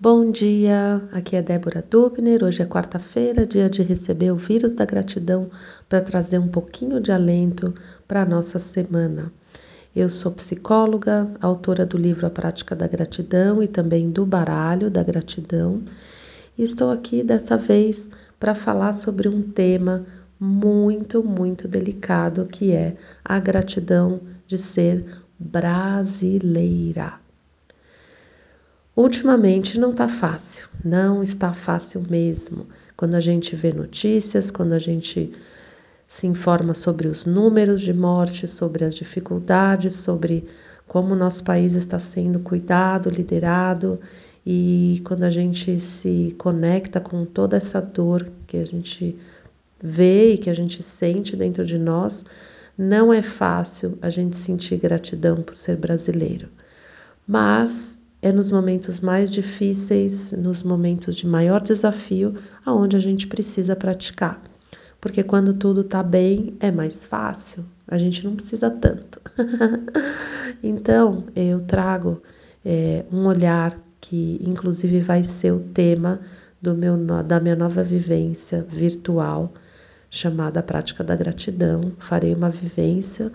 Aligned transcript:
Bom 0.00 0.30
dia, 0.30 1.02
aqui 1.10 1.34
é 1.34 1.42
Débora 1.42 1.84
Dubner. 1.90 2.44
Hoje 2.44 2.62
é 2.62 2.64
quarta-feira, 2.64 3.44
dia 3.44 3.68
de 3.68 3.82
receber 3.82 4.30
o 4.30 4.36
vírus 4.36 4.72
da 4.72 4.84
gratidão 4.84 5.50
para 5.88 6.00
trazer 6.00 6.38
um 6.38 6.46
pouquinho 6.46 7.00
de 7.00 7.10
alento 7.10 7.74
para 8.06 8.22
a 8.22 8.24
nossa 8.24 8.60
semana. 8.60 9.32
Eu 9.96 10.08
sou 10.08 10.30
psicóloga, 10.30 11.28
autora 11.40 11.84
do 11.84 11.98
livro 11.98 12.24
A 12.24 12.30
Prática 12.30 12.76
da 12.76 12.86
Gratidão 12.86 13.60
e 13.60 13.66
também 13.66 14.08
do 14.08 14.24
Baralho 14.24 14.88
da 14.88 15.02
Gratidão, 15.02 15.82
e 16.56 16.62
estou 16.62 16.92
aqui 16.92 17.24
dessa 17.24 17.56
vez 17.56 18.08
para 18.38 18.54
falar 18.54 18.94
sobre 18.94 19.28
um 19.28 19.42
tema 19.42 20.06
muito, 20.38 21.24
muito 21.24 21.66
delicado 21.66 22.46
que 22.46 22.70
é 22.70 22.96
a 23.24 23.40
gratidão 23.40 24.20
de 24.46 24.58
ser 24.58 25.04
brasileira. 25.36 27.14
Ultimamente 28.98 29.78
não 29.78 29.92
está 29.92 30.08
fácil, 30.08 30.68
não 30.84 31.22
está 31.22 31.54
fácil 31.54 32.02
mesmo. 32.10 32.66
Quando 32.96 33.14
a 33.14 33.20
gente 33.20 33.54
vê 33.54 33.72
notícias, 33.72 34.50
quando 34.50 34.72
a 34.72 34.78
gente 34.80 35.32
se 36.08 36.26
informa 36.26 36.74
sobre 36.74 37.06
os 37.06 37.24
números 37.24 37.80
de 37.80 37.92
mortes, 37.92 38.50
sobre 38.50 38.84
as 38.84 38.96
dificuldades, 38.96 39.94
sobre 39.94 40.48
como 40.88 41.14
o 41.14 41.16
nosso 41.16 41.44
país 41.44 41.74
está 41.74 42.00
sendo 42.00 42.40
cuidado, 42.40 43.08
liderado, 43.08 44.00
e 44.44 45.00
quando 45.04 45.22
a 45.22 45.30
gente 45.30 45.78
se 45.78 46.34
conecta 46.36 46.98
com 46.98 47.24
toda 47.24 47.56
essa 47.56 47.80
dor 47.80 48.28
que 48.48 48.56
a 48.56 48.66
gente 48.66 49.16
vê 49.80 50.32
e 50.32 50.38
que 50.38 50.50
a 50.50 50.54
gente 50.54 50.82
sente 50.82 51.36
dentro 51.36 51.64
de 51.64 51.78
nós, 51.78 52.24
não 52.76 53.12
é 53.12 53.22
fácil 53.22 53.96
a 54.02 54.10
gente 54.10 54.34
sentir 54.34 54.76
gratidão 54.76 55.36
por 55.36 55.56
ser 55.56 55.76
brasileiro. 55.76 56.48
Mas 57.24 57.96
é 58.20 58.32
nos 58.32 58.50
momentos 58.50 59.00
mais 59.00 59.30
difíceis, 59.30 60.32
nos 60.32 60.62
momentos 60.62 61.16
de 61.16 61.26
maior 61.26 61.60
desafio, 61.60 62.34
aonde 62.64 62.96
a 62.96 63.00
gente 63.00 63.26
precisa 63.26 63.76
praticar. 63.76 64.42
Porque 65.00 65.22
quando 65.22 65.54
tudo 65.54 65.82
está 65.82 66.02
bem, 66.02 66.56
é 66.58 66.72
mais 66.72 67.04
fácil, 67.04 67.64
a 67.86 67.96
gente 67.96 68.24
não 68.24 68.34
precisa 68.34 68.68
tanto. 68.68 69.20
então, 70.62 71.24
eu 71.36 71.60
trago 71.60 72.20
é, 72.64 73.04
um 73.12 73.26
olhar 73.26 73.78
que, 74.00 74.40
inclusive, 74.44 75.00
vai 75.00 75.24
ser 75.24 75.52
o 75.52 75.60
tema 75.60 76.20
do 76.60 76.74
meu, 76.74 76.96
da 77.22 77.38
minha 77.38 77.54
nova 77.54 77.84
vivência 77.84 78.66
virtual, 78.68 79.52
chamada 80.10 80.62
Prática 80.62 81.04
da 81.04 81.14
Gratidão. 81.14 81.92
Farei 81.98 82.34
uma 82.34 82.50
vivência 82.50 83.30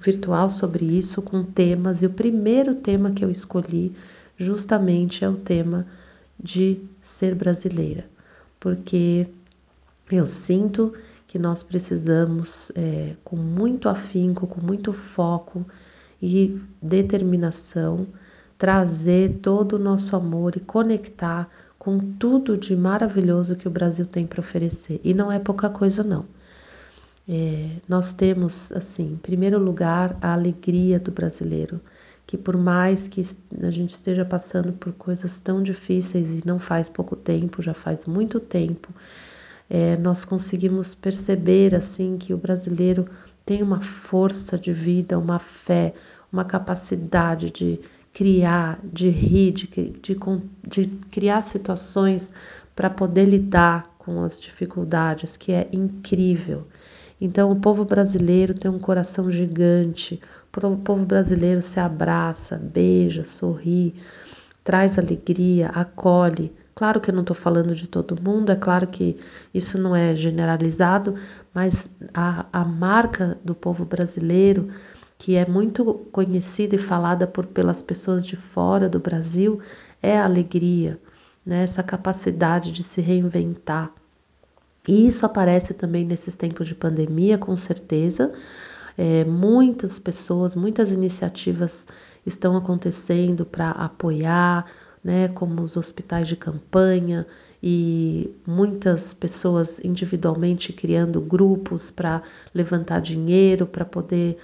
virtual 0.00 0.50
sobre 0.50 0.84
isso 0.84 1.22
com 1.22 1.44
temas, 1.44 2.02
e 2.02 2.06
o 2.06 2.10
primeiro 2.10 2.74
tema 2.74 3.12
que 3.12 3.24
eu 3.24 3.30
escolhi 3.30 3.94
justamente 4.36 5.24
é 5.24 5.28
o 5.28 5.36
tema 5.36 5.86
de 6.38 6.80
ser 7.02 7.34
brasileira, 7.34 8.04
porque 8.58 9.26
eu 10.10 10.26
sinto 10.26 10.92
que 11.26 11.38
nós 11.38 11.62
precisamos, 11.62 12.70
é, 12.74 13.14
com 13.24 13.36
muito 13.36 13.88
afinco, 13.88 14.46
com 14.46 14.60
muito 14.60 14.92
foco 14.92 15.66
e 16.20 16.60
determinação, 16.80 18.06
trazer 18.56 19.38
todo 19.42 19.74
o 19.74 19.78
nosso 19.78 20.14
amor 20.14 20.56
e 20.56 20.60
conectar 20.60 21.48
com 21.78 21.98
tudo 21.98 22.56
de 22.56 22.74
maravilhoso 22.76 23.56
que 23.56 23.68
o 23.68 23.70
Brasil 23.70 24.06
tem 24.06 24.26
para 24.26 24.40
oferecer. 24.40 25.00
E 25.04 25.12
não 25.12 25.30
é 25.30 25.38
pouca 25.38 25.68
coisa, 25.68 26.02
não. 26.02 26.24
É, 27.28 27.76
nós 27.88 28.12
temos, 28.12 28.70
assim, 28.72 29.12
em 29.12 29.16
primeiro 29.16 29.58
lugar, 29.58 30.16
a 30.20 30.32
alegria 30.32 30.98
do 30.98 31.10
brasileiro 31.10 31.80
que 32.26 32.36
por 32.36 32.56
mais 32.56 33.06
que 33.06 33.22
a 33.62 33.70
gente 33.70 33.90
esteja 33.90 34.24
passando 34.24 34.72
por 34.72 34.92
coisas 34.92 35.38
tão 35.38 35.62
difíceis 35.62 36.42
e 36.42 36.46
não 36.46 36.58
faz 36.58 36.88
pouco 36.88 37.14
tempo, 37.14 37.62
já 37.62 37.74
faz 37.74 38.06
muito 38.06 38.40
tempo, 38.40 38.92
é, 39.68 39.96
nós 39.96 40.24
conseguimos 40.24 40.94
perceber 40.94 41.74
assim 41.74 42.16
que 42.18 42.32
o 42.32 42.38
brasileiro 42.38 43.06
tem 43.44 43.62
uma 43.62 43.80
força 43.80 44.58
de 44.58 44.72
vida, 44.72 45.18
uma 45.18 45.38
fé, 45.38 45.94
uma 46.32 46.44
capacidade 46.44 47.50
de 47.50 47.80
criar, 48.12 48.78
de 48.82 49.08
rir, 49.08 49.52
de, 49.52 49.66
de, 49.66 50.16
de 50.66 50.86
criar 51.10 51.42
situações 51.42 52.32
para 52.74 52.88
poder 52.88 53.26
lidar 53.26 53.94
com 53.98 54.22
as 54.22 54.40
dificuldades, 54.40 55.36
que 55.36 55.52
é 55.52 55.68
incrível. 55.72 56.66
Então, 57.24 57.50
o 57.50 57.56
povo 57.56 57.86
brasileiro 57.86 58.52
tem 58.52 58.70
um 58.70 58.78
coração 58.78 59.30
gigante, 59.30 60.20
o 60.54 60.76
povo 60.76 61.06
brasileiro 61.06 61.62
se 61.62 61.80
abraça, 61.80 62.58
beija, 62.58 63.24
sorri, 63.24 63.94
traz 64.62 64.98
alegria, 64.98 65.68
acolhe. 65.68 66.52
Claro 66.74 67.00
que 67.00 67.08
eu 67.08 67.14
não 67.14 67.22
estou 67.22 67.34
falando 67.34 67.74
de 67.74 67.88
todo 67.88 68.22
mundo, 68.22 68.52
é 68.52 68.56
claro 68.56 68.86
que 68.86 69.18
isso 69.54 69.78
não 69.78 69.96
é 69.96 70.14
generalizado, 70.14 71.14
mas 71.54 71.88
a, 72.12 72.44
a 72.52 72.62
marca 72.62 73.38
do 73.42 73.54
povo 73.54 73.86
brasileiro, 73.86 74.68
que 75.16 75.34
é 75.34 75.46
muito 75.46 75.94
conhecida 76.12 76.76
e 76.76 76.78
falada 76.78 77.26
por, 77.26 77.46
pelas 77.46 77.80
pessoas 77.80 78.26
de 78.26 78.36
fora 78.36 78.86
do 78.86 78.98
Brasil, 78.98 79.62
é 80.02 80.18
a 80.18 80.26
alegria, 80.26 81.00
né? 81.46 81.62
essa 81.64 81.82
capacidade 81.82 82.70
de 82.70 82.82
se 82.82 83.00
reinventar. 83.00 83.90
E 84.86 85.06
isso 85.06 85.24
aparece 85.24 85.72
também 85.72 86.04
nesses 86.04 86.36
tempos 86.36 86.66
de 86.66 86.74
pandemia, 86.74 87.38
com 87.38 87.56
certeza. 87.56 88.32
É, 88.96 89.24
muitas 89.24 89.98
pessoas, 89.98 90.54
muitas 90.54 90.90
iniciativas 90.90 91.86
estão 92.24 92.56
acontecendo 92.56 93.44
para 93.44 93.70
apoiar, 93.70 94.66
né, 95.02 95.28
como 95.28 95.62
os 95.62 95.76
hospitais 95.76 96.28
de 96.28 96.36
campanha 96.36 97.26
e 97.62 98.30
muitas 98.46 99.14
pessoas 99.14 99.80
individualmente 99.82 100.72
criando 100.72 101.20
grupos 101.20 101.90
para 101.90 102.22
levantar 102.54 103.00
dinheiro, 103.00 103.66
para 103.66 103.84
poder 103.84 104.38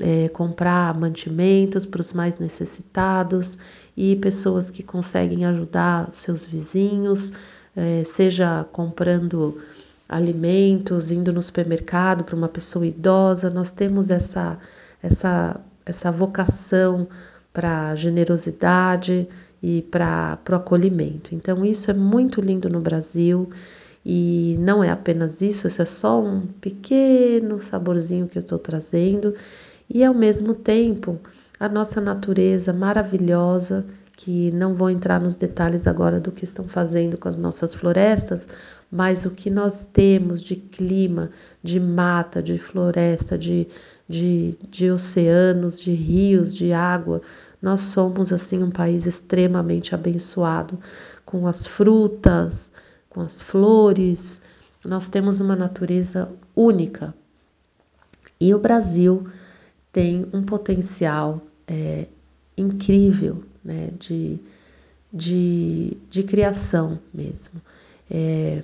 é, 0.00 0.28
comprar 0.28 0.94
mantimentos 0.98 1.86
para 1.86 2.00
os 2.00 2.12
mais 2.12 2.38
necessitados 2.38 3.56
e 3.96 4.16
pessoas 4.16 4.70
que 4.70 4.82
conseguem 4.82 5.44
ajudar 5.46 6.10
seus 6.12 6.46
vizinhos, 6.46 7.32
é, 7.74 8.04
seja 8.04 8.64
comprando 8.72 9.58
alimentos, 10.08 11.10
indo 11.10 11.32
no 11.32 11.42
supermercado 11.42 12.24
para 12.24 12.36
uma 12.36 12.48
pessoa 12.48 12.86
idosa, 12.86 13.50
nós 13.50 13.70
temos 13.70 14.10
essa 14.10 14.58
essa 15.02 15.60
essa 15.84 16.10
vocação 16.10 17.06
para 17.52 17.94
generosidade 17.94 19.28
e 19.62 19.82
para 19.82 20.38
o 20.50 20.54
acolhimento. 20.54 21.34
Então 21.34 21.64
isso 21.64 21.90
é 21.90 21.94
muito 21.94 22.40
lindo 22.40 22.68
no 22.68 22.80
Brasil. 22.80 23.48
E 24.08 24.56
não 24.60 24.84
é 24.84 24.90
apenas 24.90 25.40
isso, 25.40 25.66
isso 25.66 25.82
é 25.82 25.84
só 25.84 26.22
um 26.22 26.42
pequeno 26.60 27.60
saborzinho 27.60 28.28
que 28.28 28.38
eu 28.38 28.40
estou 28.40 28.58
trazendo. 28.58 29.34
E 29.88 30.04
ao 30.04 30.14
mesmo 30.14 30.54
tempo 30.54 31.18
a 31.58 31.68
nossa 31.68 32.00
natureza 32.00 32.72
maravilhosa 32.72 33.84
que 34.16 34.50
não 34.52 34.74
vou 34.74 34.88
entrar 34.88 35.20
nos 35.20 35.36
detalhes 35.36 35.86
agora 35.86 36.18
do 36.18 36.32
que 36.32 36.44
estão 36.44 36.66
fazendo 36.66 37.18
com 37.18 37.28
as 37.28 37.36
nossas 37.36 37.74
florestas, 37.74 38.48
mas 38.90 39.26
o 39.26 39.30
que 39.30 39.50
nós 39.50 39.84
temos 39.84 40.42
de 40.42 40.56
clima, 40.56 41.30
de 41.62 41.78
mata, 41.78 42.42
de 42.42 42.56
floresta, 42.56 43.36
de, 43.36 43.68
de, 44.08 44.56
de 44.70 44.90
oceanos, 44.90 45.78
de 45.78 45.92
rios, 45.92 46.54
de 46.54 46.72
água, 46.72 47.20
nós 47.60 47.82
somos 47.82 48.32
assim 48.32 48.62
um 48.62 48.70
país 48.70 49.06
extremamente 49.06 49.94
abençoado 49.94 50.78
com 51.24 51.46
as 51.46 51.66
frutas, 51.66 52.72
com 53.10 53.20
as 53.20 53.40
flores, 53.40 54.40
nós 54.84 55.08
temos 55.08 55.40
uma 55.40 55.56
natureza 55.56 56.30
única. 56.54 57.14
E 58.40 58.54
o 58.54 58.58
Brasil 58.58 59.26
tem 59.92 60.26
um 60.32 60.42
potencial 60.42 61.42
é, 61.66 62.06
incrível 62.56 63.42
né, 63.64 63.90
de, 63.98 64.38
de, 65.12 65.96
de 66.10 66.22
criação 66.22 66.98
mesmo. 67.12 67.60
É, 68.10 68.62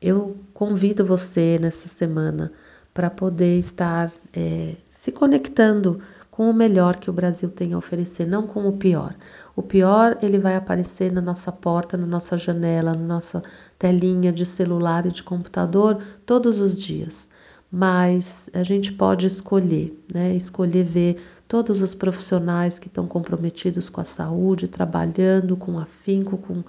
eu 0.00 0.36
convido 0.52 1.04
você 1.04 1.58
nessa 1.60 1.88
semana 1.88 2.52
para 2.92 3.10
poder 3.10 3.58
estar 3.58 4.12
é, 4.32 4.76
se 4.90 5.12
conectando 5.12 6.00
com 6.30 6.48
o 6.48 6.54
melhor 6.54 6.96
que 6.96 7.10
o 7.10 7.12
Brasil 7.12 7.50
tem 7.50 7.72
a 7.72 7.78
oferecer, 7.78 8.24
não 8.24 8.46
com 8.46 8.68
o 8.68 8.76
pior. 8.76 9.12
O 9.56 9.62
pior 9.62 10.16
ele 10.22 10.38
vai 10.38 10.54
aparecer 10.54 11.10
na 11.10 11.20
nossa 11.20 11.50
porta, 11.50 11.96
na 11.96 12.06
nossa 12.06 12.38
janela, 12.38 12.94
na 12.94 13.04
nossa 13.04 13.42
telinha 13.76 14.32
de 14.32 14.46
celular 14.46 15.04
e 15.04 15.10
de 15.10 15.24
computador 15.24 16.00
todos 16.24 16.60
os 16.60 16.80
dias. 16.80 17.28
Mas 17.70 18.48
a 18.52 18.62
gente 18.62 18.92
pode 18.92 19.26
escolher, 19.26 19.98
né? 20.12 20.34
Escolher 20.34 20.84
ver 20.84 21.22
todos 21.46 21.80
os 21.80 21.94
profissionais 21.94 22.78
que 22.78 22.88
estão 22.88 23.06
comprometidos 23.06 23.88
com 23.88 24.00
a 24.00 24.04
saúde, 24.04 24.68
trabalhando 24.68 25.56
com 25.56 25.78
afinco, 25.78 26.38
com, 26.38 26.62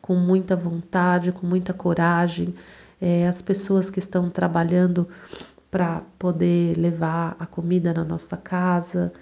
com 0.00 0.14
muita 0.16 0.56
vontade, 0.56 1.32
com 1.32 1.46
muita 1.46 1.72
coragem, 1.72 2.54
é, 3.00 3.26
as 3.28 3.42
pessoas 3.42 3.90
que 3.90 3.98
estão 3.98 4.30
trabalhando 4.30 5.08
para 5.70 6.02
poder 6.18 6.76
levar 6.78 7.36
a 7.38 7.46
comida 7.46 7.92
na 7.92 8.04
nossa 8.04 8.36
casa, 8.36 9.12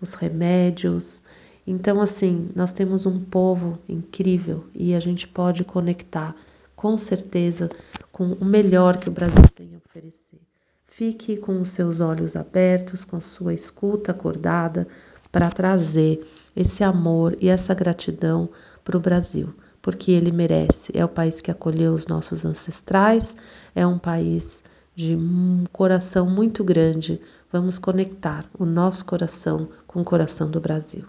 os 0.00 0.14
remédios 0.14 1.22
Então, 1.66 2.00
assim, 2.00 2.50
nós 2.56 2.72
temos 2.72 3.06
um 3.06 3.20
povo 3.24 3.78
incrível 3.88 4.68
e 4.74 4.94
a 4.94 5.00
gente 5.00 5.26
pode 5.28 5.64
conectar, 5.64 6.34
com 6.76 6.98
certeza, 6.98 7.70
com 8.12 8.32
o 8.34 8.44
melhor 8.44 8.98
que 8.98 9.08
o 9.08 9.12
Brasil 9.12 9.48
tem 9.54 9.74
a 9.74 9.78
oferecer. 9.78 10.51
Fique 10.94 11.38
com 11.38 11.58
os 11.58 11.70
seus 11.70 12.00
olhos 12.00 12.36
abertos, 12.36 13.02
com 13.02 13.16
a 13.16 13.20
sua 13.20 13.54
escuta 13.54 14.12
acordada, 14.12 14.86
para 15.32 15.48
trazer 15.48 16.22
esse 16.54 16.84
amor 16.84 17.34
e 17.40 17.48
essa 17.48 17.72
gratidão 17.72 18.50
para 18.84 18.98
o 18.98 19.00
Brasil, 19.00 19.54
porque 19.80 20.12
ele 20.12 20.30
merece. 20.30 20.92
É 20.94 21.02
o 21.02 21.08
país 21.08 21.40
que 21.40 21.50
acolheu 21.50 21.94
os 21.94 22.06
nossos 22.06 22.44
ancestrais, 22.44 23.34
é 23.74 23.86
um 23.86 23.98
país 23.98 24.62
de 24.94 25.16
um 25.16 25.64
coração 25.72 26.28
muito 26.28 26.62
grande. 26.62 27.18
Vamos 27.50 27.78
conectar 27.78 28.44
o 28.58 28.66
nosso 28.66 29.02
coração 29.06 29.70
com 29.86 30.02
o 30.02 30.04
coração 30.04 30.50
do 30.50 30.60
Brasil. 30.60 31.06